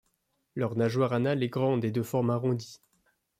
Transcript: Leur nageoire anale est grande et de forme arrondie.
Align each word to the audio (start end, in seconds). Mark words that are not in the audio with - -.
Leur 0.55 0.75
nageoire 0.75 1.13
anale 1.13 1.43
est 1.43 1.49
grande 1.49 1.85
et 1.85 1.91
de 1.91 2.01
forme 2.01 2.31
arrondie. 2.31 2.79